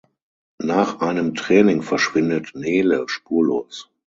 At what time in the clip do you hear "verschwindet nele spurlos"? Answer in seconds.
1.83-3.91